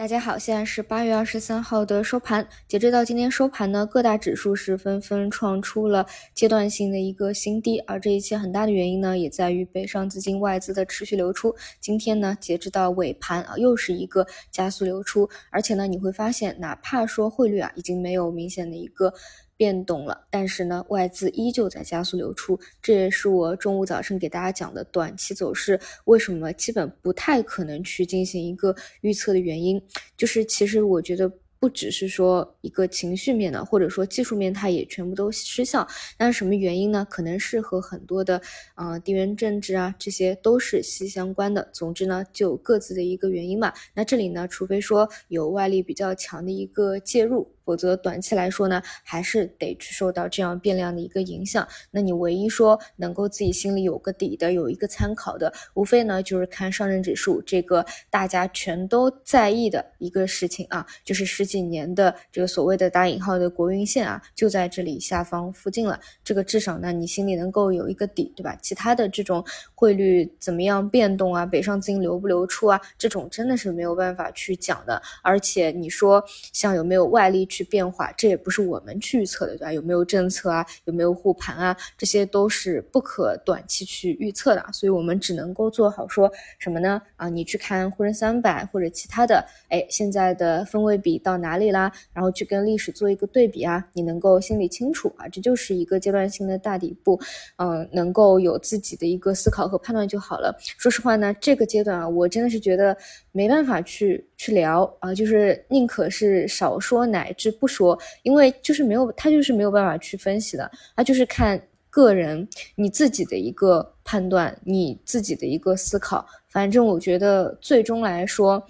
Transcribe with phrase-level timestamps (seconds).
[0.00, 2.48] 大家好，现在是八月二十三号的收盘。
[2.66, 11.54] 截止到今天收盘呢，各大指数是纷纷创出了阶段性的一个新低，而这一切很大的原因呢，也在于北上资金外资的持续流出。
[11.82, 19.12] 今天呢，截止到尾盘啊，又是一个加速流出，而且呢，你会发现，哪怕说汇率啊已经没有明显的一个。
[19.60, 29.78] 变动了，但是呢，外资依旧在加速流出，这也是我中午早晨给大家讲的短期走势为什么基本不太可能去进行一个预测的原因，
[30.16, 31.30] 就是其实我觉得。
[31.60, 35.86] 不只是说一个情绪面的，或者说技术面，它也全部都失效。
[36.16, 37.06] 那是什么原因呢？
[37.10, 38.40] 可能是和很多的
[38.76, 41.68] 呃地缘政治啊，这些都是息息相关的。
[41.74, 43.74] 总之呢，就各自的一个原因嘛。
[43.92, 51.68] 那这里呢，除非说有外力比较强的一个介入，否则短期来说呢，还是得去受到这样变量的一个影响。
[51.90, 61.50] 那你唯一说能够自己心里有个底的，有一个参考的，无非呢就是看上证指数这个大家全都在意的一个事情啊，就是十。
[61.50, 65.98] 几年的这个所谓的打引号的国运线啊，就在这里下方附近了。
[66.22, 68.56] 这个至少呢，你心里能够有一个底，对吧？
[68.62, 75.02] 其他的这种汇率怎么样变动啊，北上资金流不流出啊，这种真的是没有办法去讲的。
[75.24, 79.72] 而且你说像有没有外力去去变化，这也不是我们去预测的，对吧？
[79.72, 84.64] 有没有政策啊，有没有护盘啊，这些都是不可短期去预测的。
[84.72, 87.02] 所以我们只能够做好说什么呢？
[87.16, 91.40] 啊，你去看沪深三百或者其他的，哎，现在的分位比到。
[91.40, 91.90] 哪里啦？
[92.12, 97.18] 然后去跟历史做一个对比啊，你能够心里清楚啊，这就是一个阶段性的大底部，
[97.56, 100.54] 嗯，能够有自己的一个思考和判断就好了。
[100.76, 102.94] 说实话呢，这个阶段啊，我真的是觉得
[103.32, 116.26] 没办法去去聊啊，就是宁可是少说乃至不说，因为就是没有他就是没有办法去分析的，他就是看个人你自己的一个判断，你自己的一个思考。
[116.48, 118.62] 反正我觉得最终来说，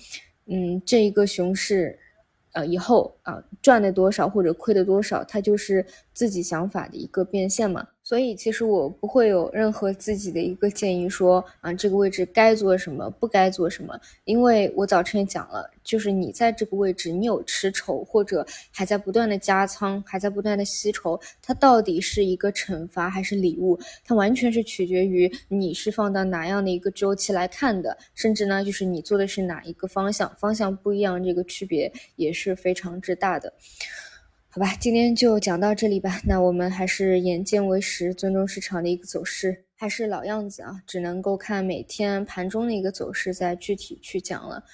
[0.47, 1.99] 嗯，这一个熊市。
[2.53, 7.87] 呃，以后啊，赚的多少或者亏的多少，它就是自己想法的一个变现嘛。
[8.11, 13.97] 所以其实我不会有任何自己的一个建议，说啊这个位置该做什么，不该做什么。
[14.25, 23.79] 因为我早晨也讲了，就是你在这个位置，你有持筹或者还在不断的加仓，还在不断的吸筹，它到底是一个惩罚还是礼物？
[24.05, 33.53] 它完全是取决于你是放到哪样的一个周期来看的，甚至呢，就是你做的是哪一个方向，方向不一样，这个区别也是非常之大的。
[34.53, 36.21] 好吧，今天就讲到这里吧。
[36.25, 44.65] 那我们还是眼见为实，尊重市场的一个走势，还是老样子啊，只能够看每天盘中的一个走势，再具体去讲了。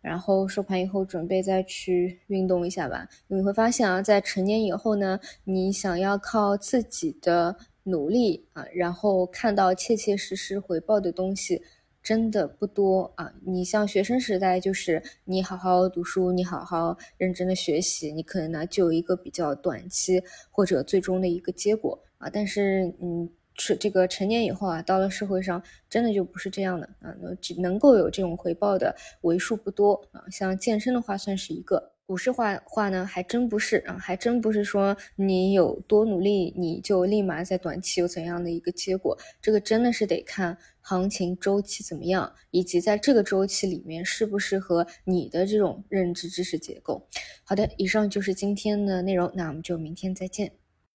[0.00, 3.06] 然后收盘以后准备再去运动一下吧。
[3.26, 11.60] 你会发现啊，在成年以后呢，你想要靠自己的努力啊，然后看到切切实实回报的东西。
[12.06, 13.34] 真的不多啊！
[13.44, 20.22] 你像学生时代，就是你好好读书，你好好认真的学习，你可能呢就有一个比较短期
[20.52, 22.30] 或者最终的一个结果啊。
[22.32, 27.12] 但是，嗯，是这个成年以后啊，到了社会上，真的就不是这样的啊。
[27.40, 30.22] 只能够有这种回报的为数不多啊。
[30.30, 31.95] 像健身的话，算是一个。
[32.06, 39.18] 股市化化呢，还真不是啊，还真不是说你有多努力，你就立马在短期有怎样的一个结果。
[39.42, 47.08] 这个真的是得看行情周期怎么样，以及在这个周期里面适不适合你的这种认知知识结构。
[47.42, 50.52] 好的，以上就是今天的内容，那我们就明天再见。